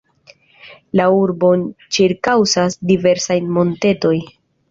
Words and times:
La 0.99 1.05
urbon 1.17 1.65
ĉirkaŭas 1.97 2.79
diversaj 2.93 3.39
montetoj. 3.59 4.17